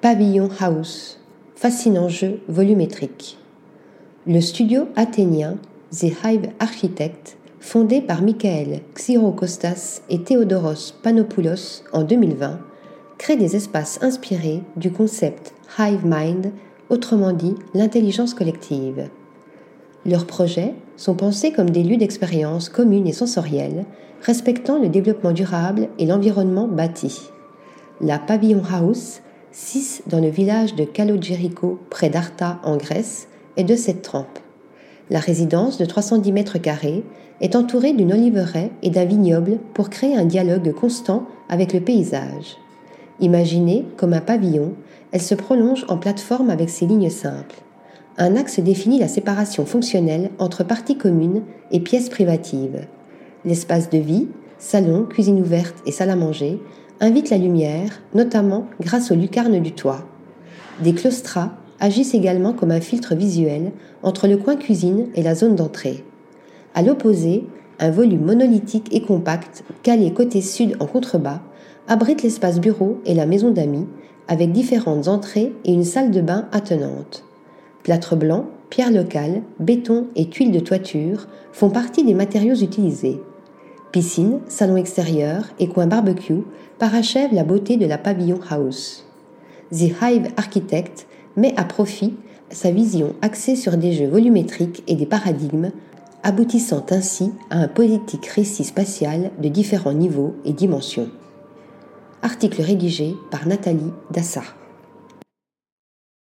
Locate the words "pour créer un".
39.74-40.24